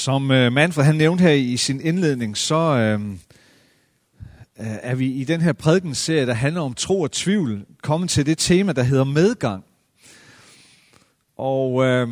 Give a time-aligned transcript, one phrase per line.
[0.00, 3.16] Som øh, Manfred han nævnte her i sin indledning, så øh, øh,
[4.58, 8.38] er vi i den her prædikenserie, der handler om tro og tvivl, kommet til det
[8.38, 9.64] tema, der hedder medgang.
[11.36, 12.08] Og, øh,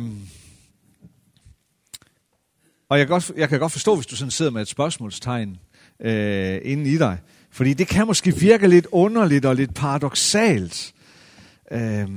[2.89, 5.59] og jeg, kan godt, jeg kan godt forstå, hvis du sådan sidder med et spørgsmålstegn
[5.99, 7.17] øh, inden i dig.
[7.51, 10.93] Fordi det kan måske virke lidt underligt og lidt paradoxalt.
[11.71, 12.07] Øh,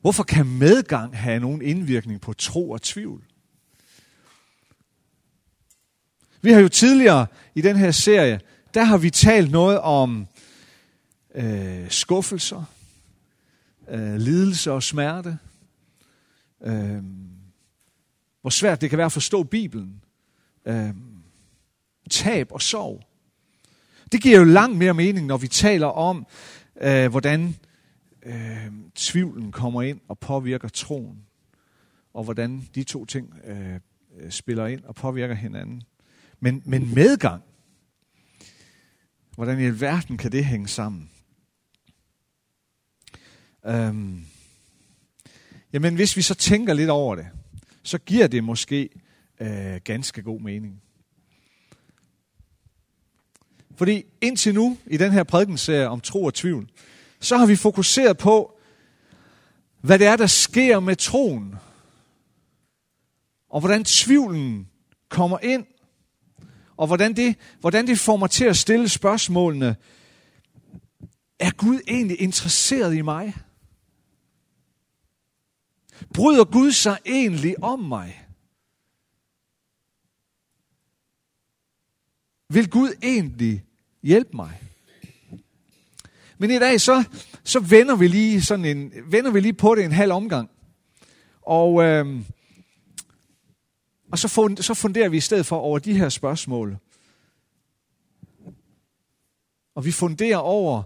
[0.00, 3.24] hvorfor kan medgang have nogen indvirkning på tro og tvivl?
[6.44, 8.40] Vi har jo tidligere i den her serie,
[8.74, 10.26] der har vi talt noget om
[11.34, 12.64] øh, skuffelser,
[13.88, 15.38] øh, lidelse og smerte.
[16.64, 17.02] Øh,
[18.40, 20.02] hvor svært det kan være at forstå Bibelen.
[20.66, 20.94] Øh,
[22.10, 23.02] tab og sorg.
[24.12, 26.26] Det giver jo langt mere mening, når vi taler om,
[26.80, 27.56] øh, hvordan
[28.26, 31.18] øh, tvivlen kommer ind og påvirker troen.
[32.14, 33.74] Og hvordan de to ting øh,
[34.16, 35.82] øh spiller ind og påvirker hinanden.
[36.40, 37.42] Men, men medgang,
[39.34, 41.10] hvordan i alverden kan det hænge sammen?
[43.66, 44.26] Øhm,
[45.72, 47.26] jamen hvis vi så tænker lidt over det,
[47.82, 48.88] så giver det måske
[49.40, 50.82] øh, ganske god mening.
[53.76, 56.70] Fordi indtil nu, i den her prædikenserie om tro og tvivl,
[57.20, 58.58] så har vi fokuseret på,
[59.80, 61.54] hvad det er, der sker med troen.
[63.48, 64.68] Og hvordan tvivlen
[65.08, 65.66] kommer ind
[66.76, 69.76] og hvordan det, hvordan det får mig til at stille spørgsmålene.
[71.38, 73.34] Er Gud egentlig interesseret i mig?
[76.14, 78.26] Bryder Gud sig egentlig om mig?
[82.48, 83.64] Vil Gud egentlig
[84.02, 84.60] hjælpe mig?
[86.38, 87.04] Men i dag så,
[87.44, 90.50] så vender, vi lige sådan en, vender vi lige på det en halv omgang.
[91.42, 92.20] Og øh,
[94.14, 96.78] og så, fund, så funderer vi i stedet for over de her spørgsmål.
[99.74, 100.82] Og vi funderer over,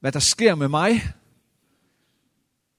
[0.00, 1.02] hvad der sker med mig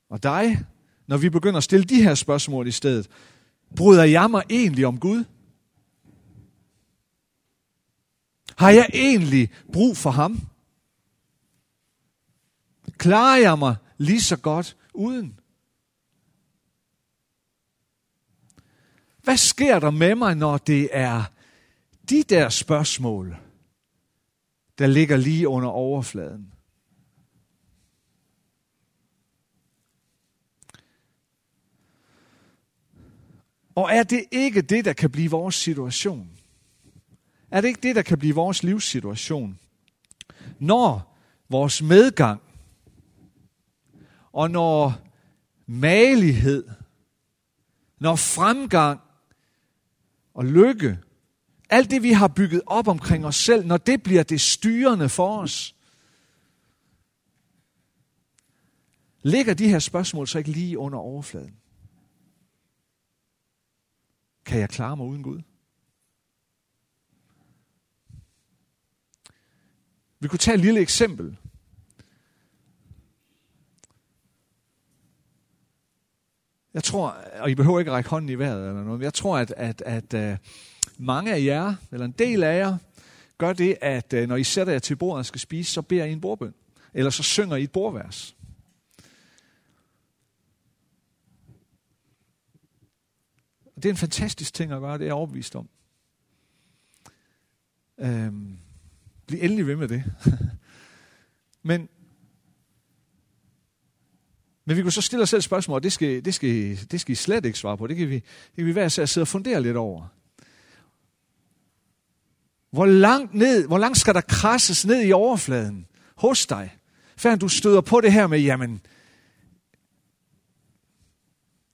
[0.10, 0.66] og dig,
[1.08, 3.10] når vi begynder at stille de her spørgsmål i stedet.
[3.76, 5.24] Bryder jeg mig egentlig om Gud?
[8.58, 10.40] Har jeg egentlig brug for ham?
[12.98, 15.37] Klarer jeg mig lige så godt uden?
[19.28, 21.24] Hvad sker der med mig, når det er
[22.10, 23.38] de der spørgsmål,
[24.78, 26.54] der ligger lige under overfladen?
[33.76, 36.30] Og er det ikke det, der kan blive vores situation?
[37.52, 39.60] Er det ikke det, der kan blive vores livssituation?
[40.60, 41.18] Når
[41.50, 42.42] vores medgang
[44.32, 44.94] og når
[45.66, 46.70] malighed,
[48.00, 49.02] når fremgang
[50.38, 51.00] og lykke,
[51.70, 55.42] alt det vi har bygget op omkring os selv, når det bliver det styrende for
[55.42, 55.76] os,
[59.22, 61.56] ligger de her spørgsmål så ikke lige under overfladen?
[64.46, 65.42] Kan jeg klare mig uden Gud?
[70.20, 71.38] Vi kunne tage et lille eksempel.
[76.78, 79.38] Jeg tror, og I behøver ikke række hånden i vejret eller noget, men jeg tror,
[79.38, 80.40] at, at, at, at
[80.98, 82.78] mange af jer, eller en del af jer,
[83.38, 86.06] gør det, at øh, når I sætter jer til bordet og skal spise, så beder
[86.06, 86.54] I en bordbøn.
[86.94, 88.36] Eller så synger I et bordvers.
[93.76, 95.70] Det er en fantastisk ting at gøre, det er jeg overbevist om.
[97.98, 98.58] Øhm,
[99.28, 100.04] bliv endelig ved med det.
[101.70, 101.90] Men
[104.68, 107.12] men vi kunne så stille os selv spørgsmål, og det skal, det skal, det skal
[107.12, 107.88] I slet ikke svare på.
[107.88, 110.08] Det kan vi, det kan vi være at sidde og fundere lidt over.
[112.72, 115.86] Hvor langt, ned, hvor langt skal der krasses ned i overfladen
[116.16, 116.78] hos dig,
[117.18, 118.82] før du støder på det her med, jamen,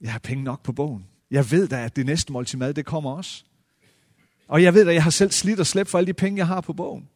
[0.00, 1.06] jeg har penge nok på bogen.
[1.30, 3.44] Jeg ved da, at det næste måltid mad, det kommer også.
[4.48, 6.38] Og jeg ved da, at jeg har selv slidt og slæbt for alle de penge,
[6.38, 7.08] jeg har på bogen.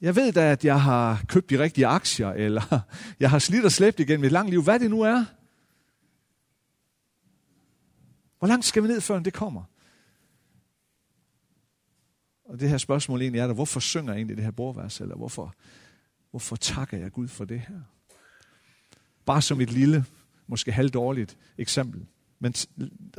[0.00, 2.80] Jeg ved da, at jeg har købt de rigtige aktier, eller
[3.20, 4.62] jeg har slidt og slæbt igennem et langt liv.
[4.62, 5.24] Hvad det nu er.
[8.38, 9.62] Hvor langt skal vi ned, før det kommer?
[12.44, 15.16] Og det her spørgsmål egentlig er der, hvorfor synger jeg egentlig det her bordvers, eller
[15.16, 15.54] hvorfor,
[16.30, 17.80] hvorfor takker jeg Gud for det her?
[19.24, 20.04] Bare som et lille,
[20.46, 22.06] måske halvdårligt eksempel.
[22.38, 22.54] Men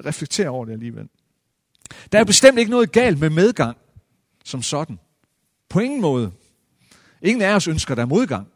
[0.05, 1.09] reflekter over det alligevel.
[2.11, 3.77] Der er bestemt ikke noget galt med medgang
[4.45, 4.99] som sådan.
[5.69, 6.31] På ingen måde.
[7.21, 8.47] Ingen af os ønsker der modgang.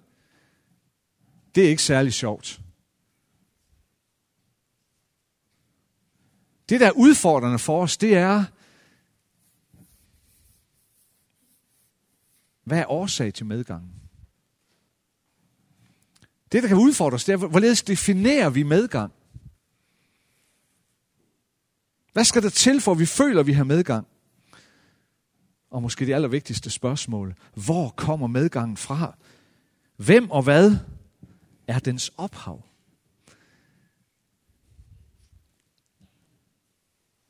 [1.55, 2.61] Det er ikke særlig sjovt.
[6.69, 8.43] Det, der er udfordrende for os, det er,
[12.63, 13.91] hvad er årsag til medgangen?
[16.51, 19.13] Det, der kan udfordre os, det er, hvorledes definerer vi medgang?
[22.13, 24.07] Hvad skal der til, for at vi føler, at vi har medgang?
[25.75, 27.35] Og måske det allervigtigste spørgsmål.
[27.53, 29.17] Hvor kommer medgangen fra?
[29.95, 30.77] Hvem og hvad
[31.67, 32.65] er dens ophav?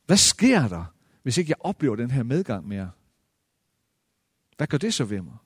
[0.05, 0.93] Hvad sker der,
[1.23, 2.91] hvis ikke jeg oplever den her medgang mere?
[4.57, 5.37] Hvad gør det så ved mig?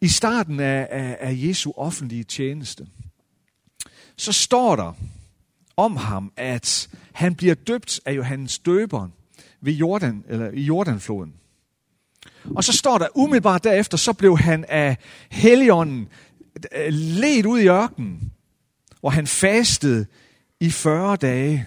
[0.00, 2.88] I starten af, af, af Jesu offentlige tjeneste,
[4.16, 4.92] så står der
[5.76, 9.12] om ham, at han bliver døbt af Johannes døberen
[9.60, 11.34] ved Jordan, eller i Jordanfloden.
[12.56, 14.96] Og så står der umiddelbart derefter, så blev han af
[15.30, 16.08] Helligånden
[16.72, 18.32] øh, ledt ud i ørkenen,
[19.00, 20.06] hvor han fastede
[20.60, 21.66] i 40 dage.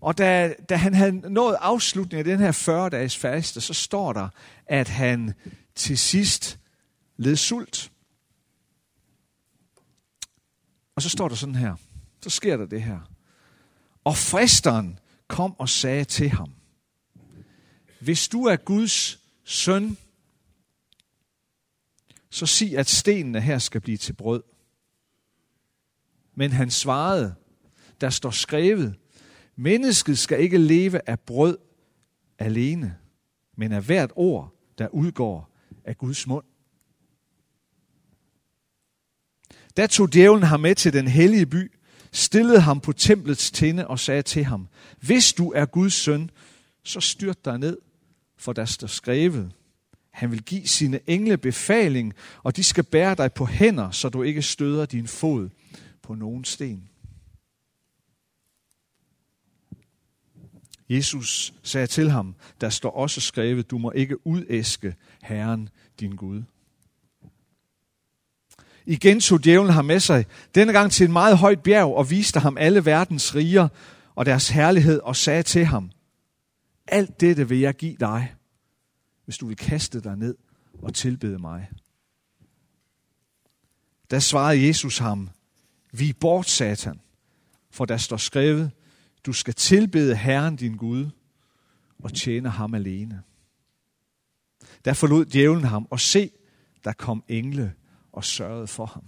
[0.00, 4.28] Og da, da han havde nået afslutningen af den her 40-dages faste, så står der,
[4.66, 5.34] at han
[5.74, 6.58] til sidst
[7.16, 7.90] led sult.
[10.96, 11.74] Og så står der sådan her.
[12.20, 13.00] Så sker der det her.
[14.04, 14.98] Og fristeren
[15.28, 16.52] kom og sagde til ham,
[18.00, 19.96] hvis du er Guds søn,
[22.30, 24.42] så sig, at stenene her skal blive til brød.
[26.34, 27.34] Men han svarede,
[28.00, 28.98] der står skrevet,
[29.56, 31.58] mennesket skal ikke leve af brød
[32.38, 32.98] alene,
[33.56, 36.44] men af hvert ord, der udgår af Guds mund.
[39.76, 41.77] Der tog djævlen ham med til den hellige by,
[42.12, 44.68] stillede ham på templets tinde og sagde til ham,
[45.00, 46.30] hvis du er Guds søn,
[46.84, 47.78] så styrt dig ned,
[48.36, 49.52] for der står skrevet,
[50.10, 54.22] han vil give sine engle befaling, og de skal bære dig på hænder, så du
[54.22, 55.48] ikke støder din fod
[56.02, 56.88] på nogen sten.
[60.88, 65.68] Jesus sagde til ham, der står også skrevet, du må ikke udæske Herren
[66.00, 66.42] din Gud.
[68.90, 72.40] Igen tog djævlen ham med sig, denne gang til en meget højt bjerg, og viste
[72.40, 73.68] ham alle verdens riger
[74.14, 75.90] og deres herlighed, og sagde til ham,
[76.86, 78.34] alt dette vil jeg give dig,
[79.24, 80.36] hvis du vil kaste dig ned
[80.82, 81.70] og tilbede mig.
[84.10, 85.30] Da svarede Jesus ham,
[85.92, 87.00] vi bort, Satan,
[87.70, 88.70] for der står skrevet,
[89.26, 91.10] du skal tilbede Herren din Gud
[91.98, 93.22] og tjene ham alene.
[94.84, 96.30] Der forlod djævlen ham, og se,
[96.84, 97.74] der kom engle
[98.18, 99.04] og sørgede for ham.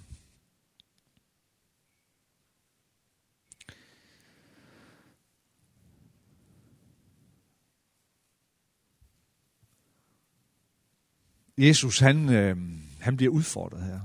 [11.58, 12.56] Jesus, han, øh,
[13.00, 14.00] han bliver udfordret her.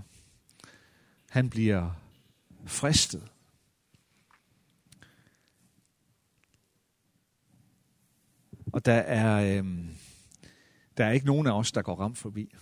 [1.29, 1.91] Han bliver
[2.65, 3.31] fristet.
[8.73, 9.89] Og der er, øh,
[10.97, 12.55] der er ikke nogen af os, der går ramt forbi.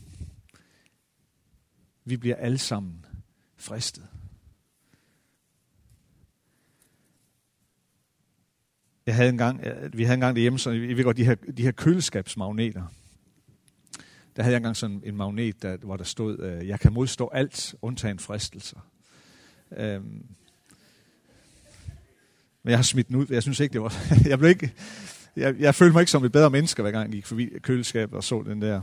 [2.06, 3.06] Vi bliver alle sammen
[3.58, 4.08] fristet.
[9.06, 11.64] Jeg havde engang, øh, vi havde engang derhjemme, så vi ved godt, de her, de
[11.64, 12.84] her køleskabsmagneter.
[14.36, 17.28] Der havde jeg engang sådan en magnet, der, hvor der stod, øh, jeg kan modstå
[17.28, 18.80] alt, undtagen fristelser.
[19.78, 20.26] Øhm,
[22.64, 23.26] men jeg har smidt den ud.
[23.30, 23.96] Jeg synes ikke, det var...
[24.30, 24.74] jeg blev ikke...
[25.36, 28.16] Jeg, jeg følte mig ikke som et bedre menneske, hver gang jeg gik forbi køleskabet
[28.18, 28.82] og så den der.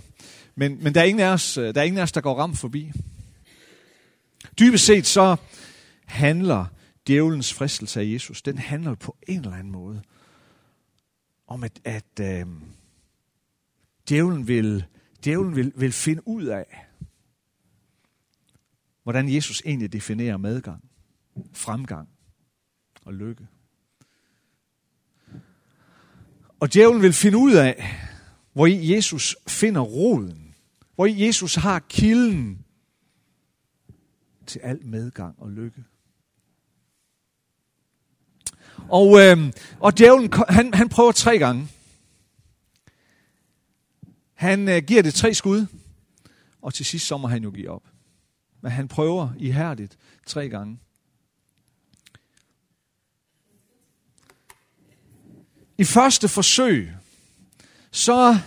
[0.61, 2.35] Men, men der, er ingen af os, øh, der er ingen af os, der går
[2.35, 2.93] ramt forbi.
[4.59, 5.37] Dybest set så
[6.05, 6.67] handler
[7.07, 10.03] djævelens fristelse af Jesus, den handler på en eller anden måde
[11.47, 12.47] om, at, at øh,
[14.09, 14.85] djævlen, vil,
[15.25, 16.87] djævlen vil, vil finde ud af,
[19.03, 20.91] hvordan Jesus egentlig definerer medgang,
[21.53, 22.09] fremgang
[23.05, 23.47] og lykke.
[26.61, 27.95] Og djævlen vil finde ud af,
[28.53, 30.50] hvor Jesus finder roden,
[30.95, 32.65] hvor Jesus har kilden
[34.47, 35.85] til al medgang og lykke.
[38.89, 41.69] Og, øh, og djævlen, han, han prøver tre gange.
[44.35, 45.67] Han øh, giver det tre skud,
[46.63, 47.83] og til sidst så må han jo give op.
[48.61, 50.79] Men han prøver ihærdigt tre gange.
[55.79, 56.93] I første forsøg,
[57.91, 58.39] så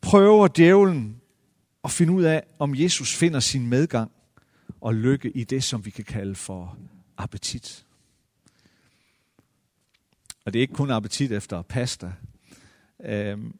[0.00, 1.15] prøver djævlen
[1.86, 4.12] at finde ud af, om Jesus finder sin medgang
[4.80, 6.78] og lykke i det, som vi kan kalde for
[7.16, 7.86] appetit.
[10.44, 12.12] Og det er ikke kun appetit efter pasta.
[13.04, 13.58] Øhm,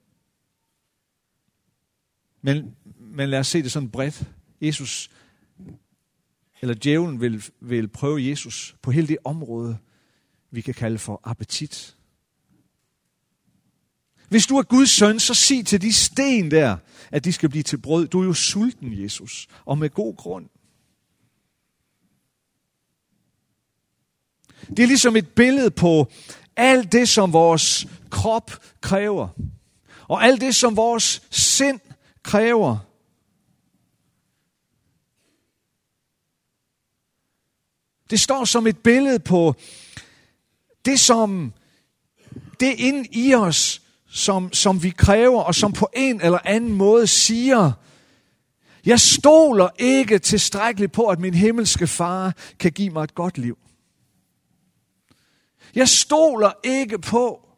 [2.43, 4.25] men, men lad os se det sådan bredt.
[4.61, 5.11] Jesus
[6.61, 9.79] eller djævlen vil, vil prøve Jesus på hele det område,
[10.51, 11.97] vi kan kalde for appetit.
[14.29, 16.77] Hvis du er Guds søn, så sig til de sten der,
[17.11, 18.09] at de skal blive til brød.
[18.09, 20.49] Du er jo sulten, Jesus, og med god grund.
[24.69, 26.11] Det er ligesom et billede på
[26.57, 29.29] alt det, som vores krop kræver.
[30.09, 31.81] Og alt det, som vores sind
[32.23, 32.79] kræver.
[38.11, 39.55] Det står som et billede på
[40.85, 41.53] det, som
[42.61, 43.83] det ind i os,
[44.17, 47.73] som, som vi kræver, og som på en eller anden måde siger,
[48.87, 53.59] jeg stoler ikke tilstrækkeligt på, at min himmelske far kan give mig et godt liv.
[55.75, 57.49] Jeg stoler ikke på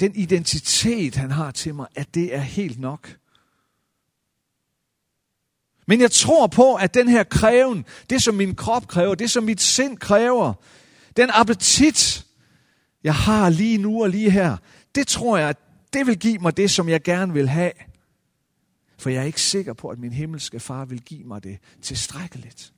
[0.00, 3.16] den identitet, han har til mig, at det er helt nok.
[5.86, 9.44] Men jeg tror på, at den her kræven, det som min krop kræver, det som
[9.44, 10.54] mit sind kræver,
[11.16, 12.27] den appetit,
[13.02, 14.56] jeg har lige nu og lige her,
[14.94, 15.54] det tror jeg,
[15.92, 17.72] det vil give mig det, som jeg gerne vil have.
[18.98, 22.72] For jeg er ikke sikker på, at min himmelske far vil give mig det tilstrækkeligt.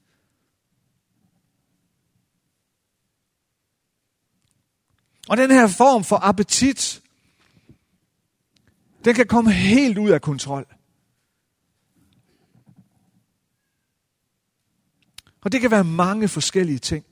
[5.28, 7.02] Og den her form for appetit,
[9.04, 10.66] den kan komme helt ud af kontrol.
[15.40, 17.04] Og det kan være mange forskellige ting.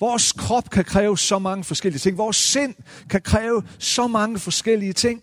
[0.00, 2.18] Vores krop kan kræve så mange forskellige ting.
[2.18, 2.74] Vores sind
[3.10, 5.22] kan kræve så mange forskellige ting.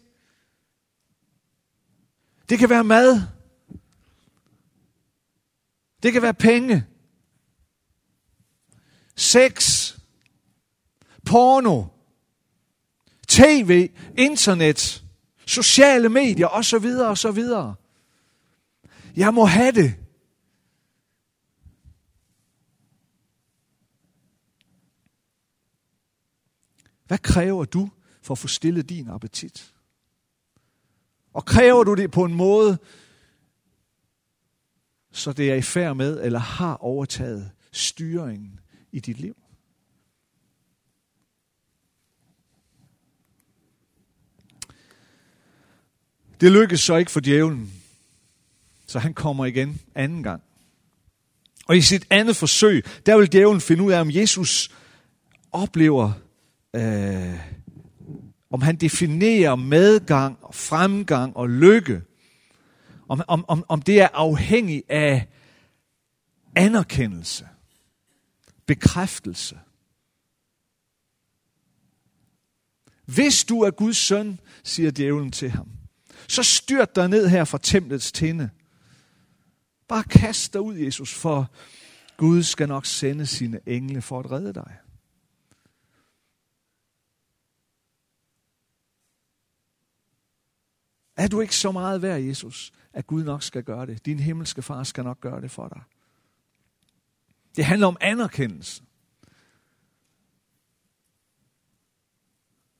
[2.50, 3.22] Det kan være mad.
[6.03, 6.86] Det kan være penge.
[9.15, 9.93] Sex.
[11.25, 11.84] Porno.
[13.27, 13.89] TV.
[14.17, 15.03] Internet.
[15.46, 16.86] Sociale medier osv.
[16.86, 17.43] osv.
[19.15, 19.96] Jeg må have det.
[27.08, 27.90] Hvad kræver du
[28.22, 29.74] for at få stillet din appetit?
[31.34, 32.78] Og kræver du det på en måde,
[35.12, 38.60] så det er i færd med eller har overtaget styringen
[38.92, 39.36] i dit liv?
[46.42, 47.74] Det lykkes så ikke for djævlen,
[48.88, 50.44] så han kommer igen anden gang.
[51.68, 54.72] Og i sit andet forsøg, der vil djævlen finde ud af, om Jesus
[55.52, 56.14] oplever
[56.76, 57.40] øh,
[58.50, 62.02] om han definerer medgang, og fremgang og lykke,
[63.08, 65.28] om, om, om, om det er afhængigt af
[66.56, 67.48] anerkendelse,
[68.66, 69.60] bekræftelse.
[73.06, 75.70] Hvis du er Guds søn, siger djævlen til ham,
[76.28, 78.50] så styrt dig ned her fra templets tinde.
[79.88, 81.52] Bare kast dig ud, Jesus, for
[82.18, 84.78] Gud skal nok sende sine engle for at redde dig.
[91.18, 94.06] Er du ikke så meget værd, Jesus, at Gud nok skal gøre det?
[94.06, 95.82] Din himmelske far skal nok gøre det for dig.
[97.56, 98.84] Det handler om anerkendelse.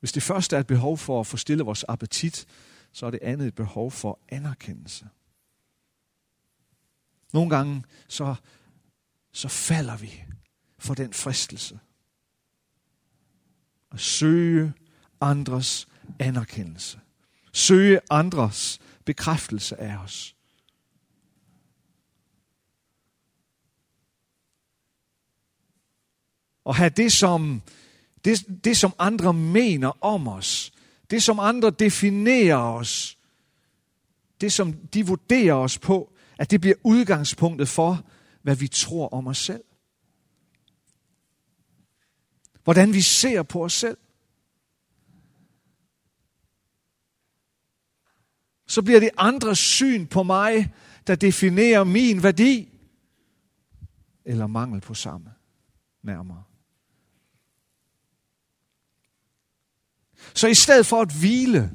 [0.00, 2.46] Hvis det første er et behov for at forstille vores appetit,
[2.92, 5.08] så er det andet et behov for anerkendelse.
[7.32, 8.34] Nogle gange så,
[9.32, 10.24] så falder vi
[10.78, 11.78] for den fristelse.
[13.92, 14.72] At søge
[15.20, 17.00] andres anerkendelse
[17.58, 20.34] søge andres bekræftelse af os.
[26.64, 27.62] Og have det som,
[28.24, 30.72] det, det, som andre mener om os,
[31.10, 33.18] det, som andre definerer os,
[34.40, 38.04] det, som de vurderer os på, at det bliver udgangspunktet for,
[38.42, 39.64] hvad vi tror om os selv.
[42.64, 43.96] Hvordan vi ser på os selv.
[48.68, 50.72] Så bliver det andres syn på mig,
[51.06, 52.68] der definerer min værdi,
[54.24, 55.30] eller mangel på samme
[56.02, 56.42] nærmere.
[60.34, 61.70] Så i stedet for at hvile,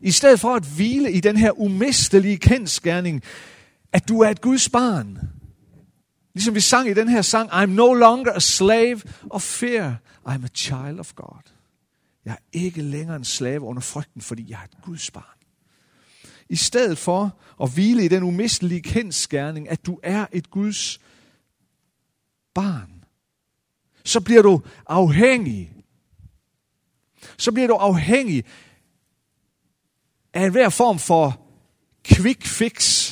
[0.00, 3.22] i stedet for at hvile i den her umistelige kendskærning,
[3.92, 5.18] at du er et Guds barn,
[6.34, 10.44] ligesom vi sang i den her sang, I'm no longer a slave of fear, I'm
[10.44, 11.52] a child of God.
[12.24, 15.37] Jeg er ikke længere en slave under frygten, fordi jeg er et Guds barn
[16.48, 21.00] i stedet for at hvile i den umistelige kendskærning, at du er et Guds
[22.54, 23.04] barn,
[24.04, 25.72] så bliver du afhængig.
[27.38, 28.44] Så bliver du afhængig
[30.32, 31.46] af enhver form for
[32.04, 33.08] quick fix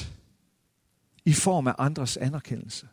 [1.24, 2.88] i form af andres anerkendelse.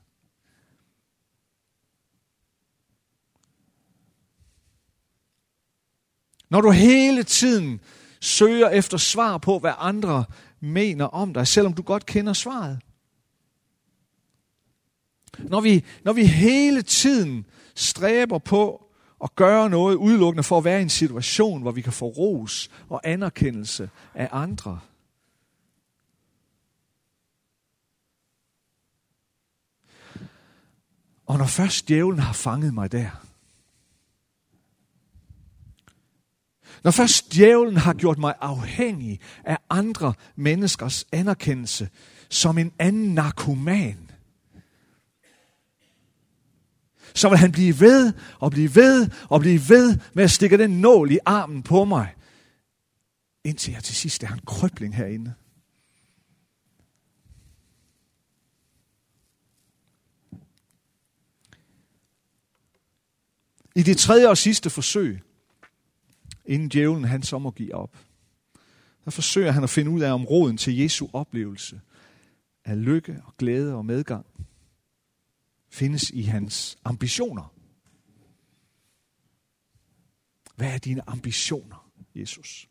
[6.49, 7.81] Når du hele tiden
[8.23, 10.25] søger efter svar på, hvad andre
[10.59, 12.79] mener om dig, selvom du godt kender svaret.
[15.39, 18.89] Når vi, når vi hele tiden stræber på
[19.23, 22.69] at gøre noget udelukkende for at være i en situation, hvor vi kan få ros
[22.89, 24.79] og anerkendelse af andre.
[31.25, 33.22] Og når først djævlen har fanget mig der,
[36.83, 41.89] Når først djævlen har gjort mig afhængig af andre menneskers anerkendelse
[42.29, 44.11] som en anden narkoman,
[47.15, 50.81] så vil han blive ved og blive ved og blive ved med at stikke den
[50.81, 52.15] nål i armen på mig,
[53.43, 55.33] indtil jeg til sidst er en krøbling herinde.
[63.75, 65.21] I det tredje og sidste forsøg,
[66.45, 67.97] inden djævlen han så må give op.
[69.05, 71.81] Der forsøger han at finde ud af om roden til Jesu oplevelse
[72.65, 74.25] af lykke og glæde og medgang
[75.69, 77.53] findes i hans ambitioner.
[80.55, 82.69] Hvad er dine ambitioner, Jesus?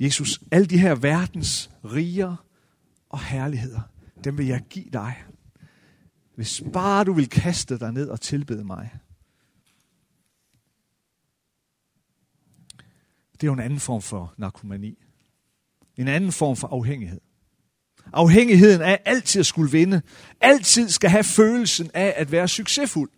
[0.00, 2.36] Jesus, alle de her verdens riger
[3.08, 3.80] og herligheder,
[4.24, 5.24] dem vil jeg give dig.
[6.34, 8.98] Hvis bare du vil kaste dig ned og tilbede mig.
[13.40, 14.98] Det er jo en anden form for narkomani.
[15.96, 17.20] En anden form for afhængighed.
[18.12, 20.02] Afhængigheden af altid at skulle vinde.
[20.40, 23.10] Altid skal have følelsen af at være succesfuld.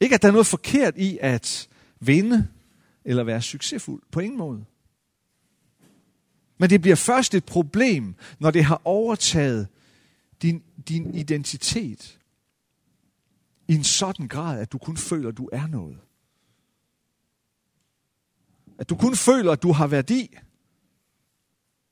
[0.00, 1.68] Ikke at der er noget forkert i at
[2.00, 2.48] vinde
[3.04, 4.02] eller være succesfuld.
[4.10, 4.64] På ingen måde.
[6.58, 9.68] Men det bliver først et problem, når det har overtaget
[10.42, 12.19] din, din identitet
[13.70, 16.00] i en sådan grad, at du kun føler, at du er noget.
[18.78, 20.36] At du kun føler, at du har værdi,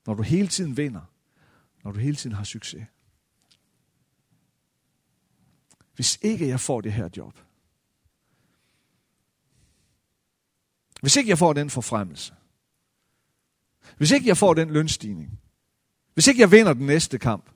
[0.06, 1.12] når du hele tiden vinder,
[1.84, 2.86] når du hele tiden har succes.
[5.94, 7.38] Hvis ikke jeg får det her job,
[11.00, 12.34] hvis ikke jeg får den forfremmelse,
[13.96, 15.40] hvis ikke jeg får den lønstigning,
[16.14, 17.50] hvis ikke jeg vinder den næste kamp,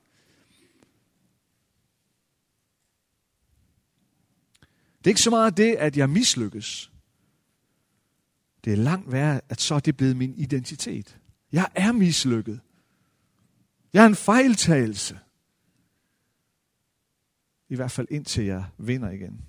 [5.02, 6.92] Det er ikke så meget det, at jeg mislykkes.
[8.64, 11.18] Det er langt værre, at så er det blevet min identitet.
[11.52, 12.60] Jeg er mislykket.
[13.92, 15.18] Jeg er en fejltagelse.
[17.68, 19.44] I hvert fald indtil jeg vinder igen.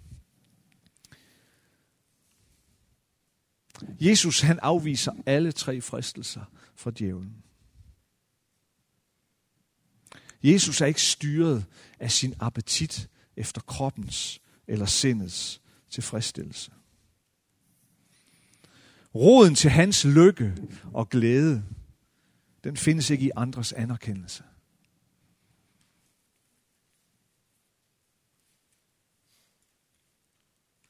[4.02, 7.44] Jesus han afviser alle tre fristelser for djævlen.
[10.44, 11.66] Jesus er ikke styret
[12.00, 16.72] af sin appetit efter kroppens eller sindets tilfredsstillelse.
[19.16, 20.56] Roden til hans lykke
[20.94, 21.66] og glæde,
[22.64, 24.44] den findes ikke i andres anerkendelse.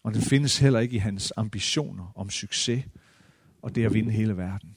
[0.03, 2.85] Og den findes heller ikke i hans ambitioner om succes
[3.61, 4.75] og det at vinde hele verden.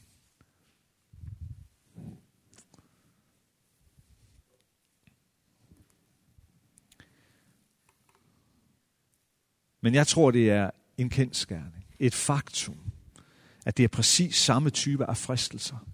[9.87, 12.77] Men jeg tror, det er en kendskærning, et faktum,
[13.67, 15.87] at det er præcis samme type af fristelser,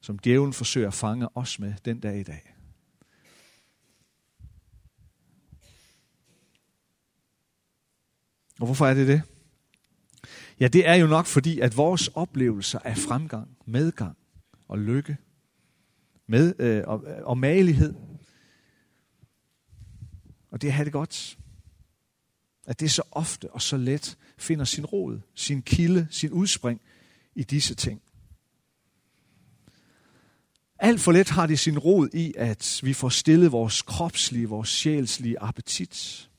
[0.00, 2.54] som djævlen forsøger at fange os med den dag i dag.
[8.60, 9.22] Og hvorfor er det det?
[10.60, 14.16] Ja, det er jo nok fordi, at vores oplevelser af fremgang, medgang
[14.68, 15.16] og lykke
[16.26, 17.94] med, øh, og, og malighed,
[20.50, 21.38] og det at have det godt,
[22.66, 26.80] at det så ofte og så let finder sin rod, sin kilde, sin udspring
[27.34, 28.02] i disse ting.
[30.78, 34.68] Alt for let har det sin rod i, at vi får stillet vores kropslige, vores
[34.68, 36.30] sjælslige appetit.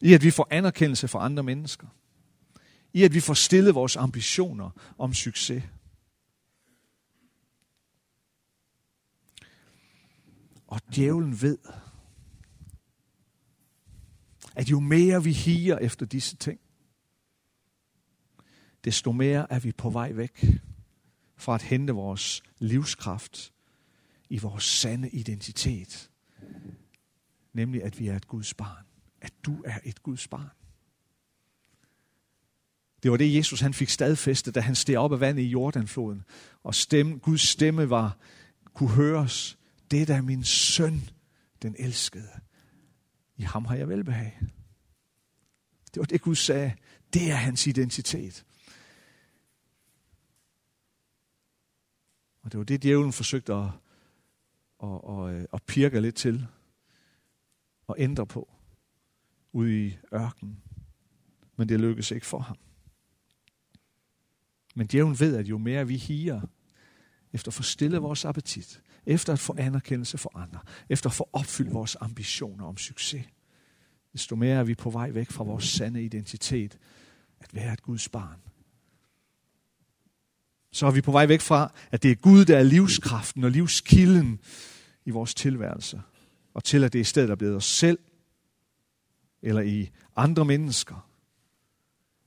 [0.00, 1.86] I at vi får anerkendelse fra andre mennesker.
[2.92, 5.62] I at vi får stillet vores ambitioner om succes.
[10.66, 11.58] Og djævlen ved,
[14.56, 16.60] at jo mere vi higer efter disse ting,
[18.84, 20.46] desto mere er vi på vej væk
[21.36, 23.52] fra at hente vores livskraft
[24.28, 26.10] i vores sande identitet.
[27.52, 28.84] Nemlig at vi er et Guds barn.
[29.20, 30.50] At du er et Guds barn.
[33.02, 36.22] Det var det, Jesus han fik stadfæstet, da han steg op af vandet i Jordanfloden.
[36.62, 38.18] Og stemme, Guds stemme var,
[38.74, 39.58] kunne høres.
[39.90, 41.02] Det er min søn,
[41.62, 42.28] den elskede.
[43.42, 44.40] I ham har jeg velbehag.
[45.94, 46.74] Det var det, Gud sagde.
[47.12, 48.44] Det er hans identitet.
[52.42, 53.70] Og det var det, djævlen forsøgte at,
[54.82, 56.46] at, at, øh, at pirke lidt til
[57.86, 58.50] og ændre på
[59.52, 60.62] ude i ørkenen.
[61.56, 62.58] Men det lykkedes ikke for ham.
[64.74, 66.40] Men djævlen ved, at jo mere vi higer
[67.32, 71.28] efter at få stillet vores appetit, efter at få anerkendelse for andre, efter at få
[71.32, 73.24] opfyldt vores ambitioner om succes,
[74.12, 76.78] desto mere er vi på vej væk fra vores sande identitet,
[77.40, 78.38] at være et Guds barn.
[80.72, 83.50] Så er vi på vej væk fra, at det er Gud, der er livskraften og
[83.50, 84.40] livskilden
[85.04, 86.02] i vores tilværelse,
[86.54, 87.98] og til at det i stedet er blevet os selv,
[89.42, 91.08] eller i andre mennesker,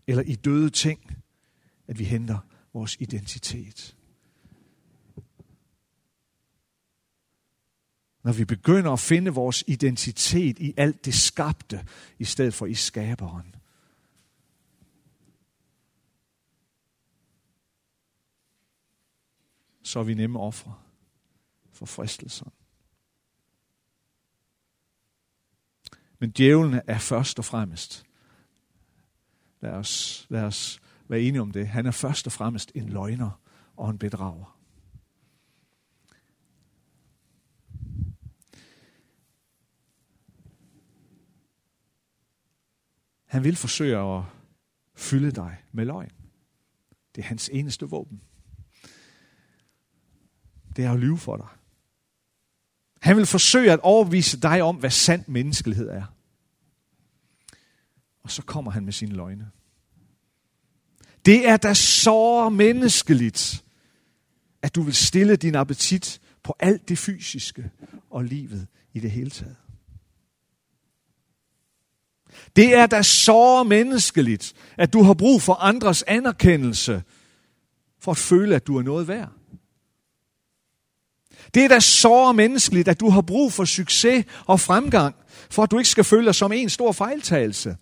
[0.07, 1.17] eller i døde ting,
[1.87, 2.37] at vi henter
[2.73, 3.94] vores identitet.
[8.25, 11.87] Når vi begynder at finde vores identitet i alt det skabte,
[12.19, 13.55] i stedet for i skaberen.
[19.83, 20.73] Så er vi nemme ofre
[21.71, 22.47] for fristelsen.
[26.19, 28.05] Men djævlen er først og fremmest.
[29.61, 31.67] Lad os, lad os være enige om det.
[31.67, 33.39] Han er først og fremmest en løgner
[33.75, 34.54] og en bedrager.
[43.35, 44.23] Han vil forsøge at
[44.95, 46.11] fylde dig med løgn.
[47.15, 48.21] Det er hans eneste våben.
[50.75, 51.47] Det er at lyve for dig.
[53.01, 56.03] Han vil forsøge at overvise dig om, hvad sand menneskelighed er.
[58.23, 59.51] Og så kommer han med sine løgne.
[61.25, 63.65] Det er da så menneskeligt,
[64.61, 67.71] at du vil stille din appetit på alt det fysiske
[68.09, 69.55] og livet i det hele taget.
[72.55, 77.03] Det er da så menneskeligt, at du har brug for andres anerkendelse,
[77.99, 79.31] for at føle, at du er noget værd.
[81.53, 85.15] Det er da så menneskeligt, at du har brug for succes og fremgang,
[85.49, 87.77] for at du ikke skal føle dig som en stor fejltagelse.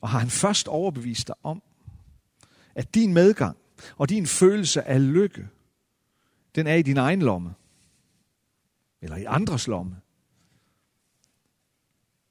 [0.00, 1.62] Og har han først overbevist dig om,
[2.74, 3.56] at din medgang
[3.98, 5.48] og din følelse af lykke,
[6.54, 7.54] den er i din egen lomme,
[9.02, 9.96] eller i andres lomme,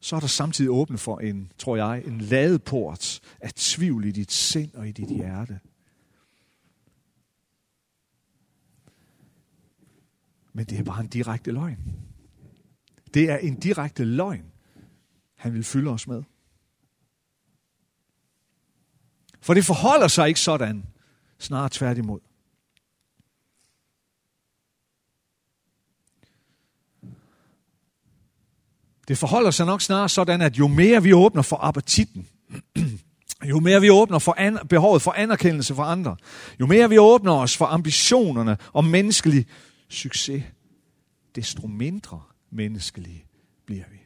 [0.02, 4.32] så er der samtidig åbnet for en, tror jeg, en ladeport af tvivl i dit
[4.32, 5.60] sind og i dit hjerte.
[10.54, 11.80] Men det er bare en direkte løgn.
[13.14, 14.52] Det er en direkte løgn,
[15.36, 16.24] han vil fylde os med.
[19.42, 20.86] For det forholder sig ikke sådan,
[21.40, 22.20] snarere tværtimod.
[29.10, 32.28] Det forholder sig nok snarere sådan, at jo mere vi åbner for appetitten,
[33.50, 36.16] jo mere vi åbner for an- behovet for anerkendelse fra andre,
[36.60, 39.46] jo mere vi åbner os for ambitionerne og menneskelig
[39.90, 40.44] succes,
[41.36, 43.26] desto mindre menneskelige
[43.66, 43.98] bliver vi.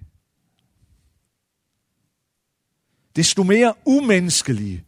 [3.16, 4.86] Desto mere umenneskelige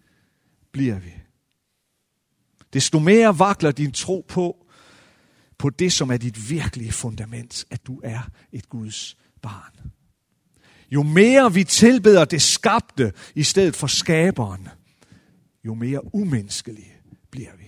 [0.71, 1.13] bliver vi.
[2.73, 4.65] Desto mere vakler din tro på,
[5.58, 9.91] på det, som er dit virkelige fundament, at du er et Guds barn.
[10.91, 14.67] Jo mere vi tilbeder det skabte i stedet for skaberen,
[15.63, 16.93] jo mere umenneskelige
[17.32, 17.65] bliver vi.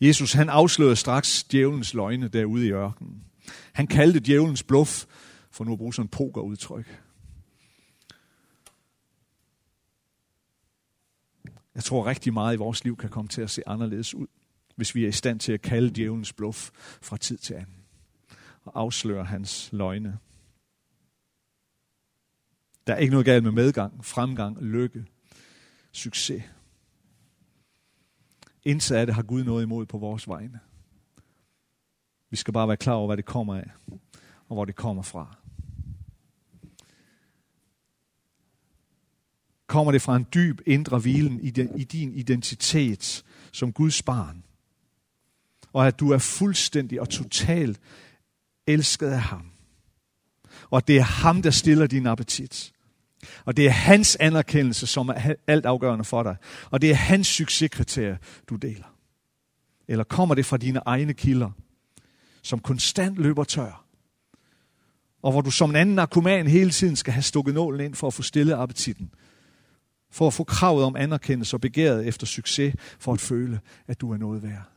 [0.00, 3.24] Jesus han afslørede straks djævelens løgne derude i ørkenen.
[3.72, 5.04] Han kaldte djævelens bluff,
[5.50, 7.02] for nu at bruge sådan et pokerudtryk.
[11.74, 14.26] Jeg tror rigtig meget i vores liv kan komme til at se anderledes ud,
[14.76, 16.70] hvis vi er i stand til at kalde djævelens bluff
[17.02, 17.76] fra tid til anden
[18.64, 20.18] og afsløre hans løgne.
[22.86, 25.04] Der er ikke noget galt med medgang, fremgang, lykke,
[25.92, 26.42] succes.
[28.64, 30.60] Indsatte af det har Gud noget imod på vores vegne.
[32.30, 33.70] Vi skal bare være klar over, hvad det kommer af,
[34.48, 35.36] og hvor det kommer fra.
[39.66, 44.44] Kommer det fra en dyb indre hvilen i din identitet som Guds barn,
[45.72, 47.80] og at du er fuldstændig og totalt
[48.66, 49.46] elsket af ham.
[50.70, 52.72] Og det er ham, der stiller din appetit.
[53.44, 56.36] Og det er hans anerkendelse, som er alt afgørende for dig.
[56.70, 58.96] Og det er hans succeskriterie, du deler.
[59.88, 61.50] Eller kommer det fra dine egne kilder,
[62.42, 63.84] som konstant løber tør.
[65.22, 68.06] Og hvor du som en anden narkoman hele tiden skal have stukket nålen ind for
[68.06, 69.10] at få stillet appetitten.
[70.10, 74.12] For at få kravet om anerkendelse og begæret efter succes, for at føle, at du
[74.12, 74.72] er noget værd.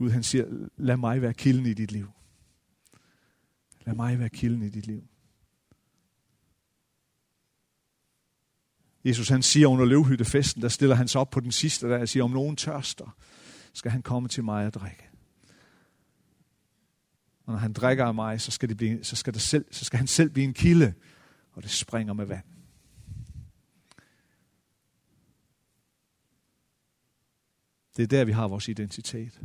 [0.00, 2.10] Gud han siger, lad mig være kilden i dit liv.
[3.86, 5.08] Lad mig være kilden i dit liv.
[9.04, 12.08] Jesus han siger under løvhyttefesten, der stiller han sig op på den sidste dag og
[12.08, 13.16] siger, om nogen tørster,
[13.72, 15.08] skal han komme til mig og drikke.
[17.44, 19.84] Og når han drikker af mig, så skal, det blive, så skal, det selv, så
[19.84, 20.94] skal han selv blive en kilde,
[21.52, 22.44] og det springer med vand.
[27.96, 29.40] Det er der, vi har vores identitet.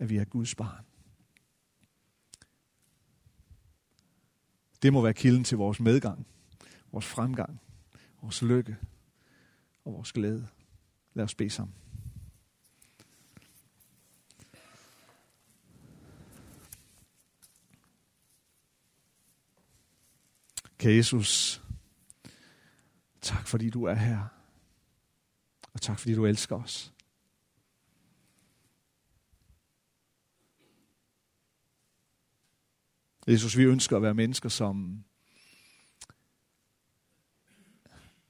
[0.00, 0.84] At vi er Guds barn.
[4.82, 6.26] Det må være kilden til vores medgang,
[6.92, 7.60] vores fremgang,
[8.22, 8.76] vores lykke
[9.84, 10.48] og vores glæde.
[11.14, 11.74] Lad os bede sammen.
[20.78, 21.62] Kære Jesus,
[23.20, 24.24] tak fordi du er her.
[25.72, 26.92] Og tak fordi du elsker os.
[33.26, 35.04] Jesus, vi ønsker at være mennesker, som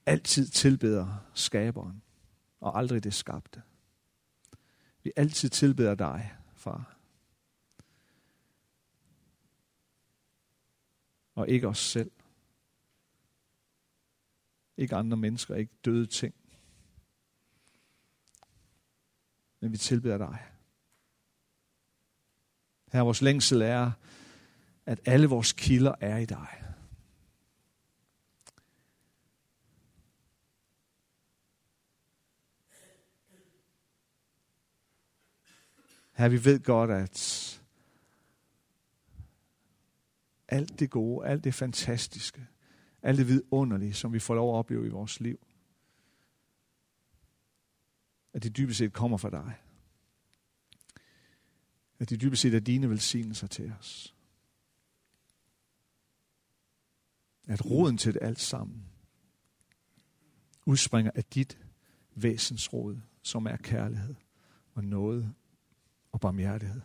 [0.05, 2.03] altid tilbeder skaberen,
[2.59, 3.61] og aldrig det skabte.
[5.03, 6.97] Vi altid tilbeder dig, far.
[11.35, 12.11] Og ikke os selv.
[14.77, 16.35] Ikke andre mennesker, ikke døde ting.
[19.59, 20.45] Men vi tilbeder dig.
[22.91, 23.91] Her vores længsel er,
[24.85, 26.63] at alle vores kilder er i dig.
[36.13, 37.47] Her vi ved godt, at
[40.47, 42.47] alt det gode, alt det fantastiske,
[43.01, 45.47] alt det vidunderlige, som vi får lov at opleve i vores liv,
[48.33, 49.53] at det dybest set kommer fra dig.
[51.99, 54.15] At det dybest set er dine velsignelser til os.
[57.47, 58.85] At roden til det alt sammen
[60.65, 61.57] udspringer af dit
[62.15, 64.15] væsens rod, som er kærlighed
[64.73, 65.33] og noget
[66.11, 66.81] og barmhjertighed.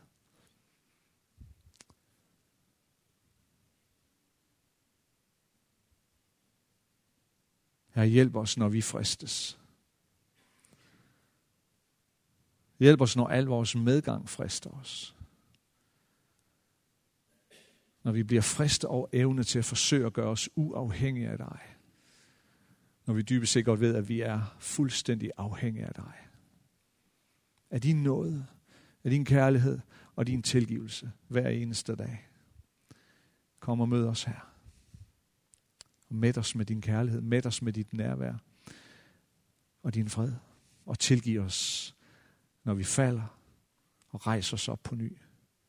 [7.89, 9.59] Herre, hjælp os, når vi fristes.
[12.79, 15.16] Hjælp os, når al vores medgang frister os.
[18.07, 21.59] Når vi bliver fristet over evne til at forsøge at gøre os uafhængige af dig.
[23.07, 26.13] Når vi dybest set godt ved, at vi er fuldstændig afhængige af dig.
[27.71, 28.47] Af din nåde,
[29.05, 29.79] af din kærlighed
[30.17, 32.29] og din tilgivelse hver eneste dag.
[33.61, 34.53] Kom og mød os her.
[36.09, 38.35] Og mæt os med din kærlighed, mæt os med dit nærvær
[39.83, 40.33] og din fred.
[40.85, 41.95] Og tilgiv os,
[42.65, 43.39] når vi falder
[44.09, 45.19] og rejser os op på ny.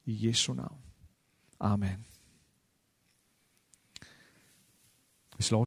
[0.06, 0.82] I Jesu navn.
[1.60, 2.06] Amen.
[5.38, 5.66] Hvis lov